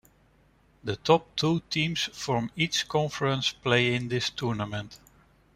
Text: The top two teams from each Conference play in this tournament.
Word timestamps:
The 0.83 0.95
top 0.95 1.35
two 1.35 1.59
teams 1.69 2.05
from 2.11 2.49
each 2.55 2.87
Conference 2.87 3.51
play 3.51 3.93
in 3.93 4.07
this 4.07 4.31
tournament. 4.31 4.99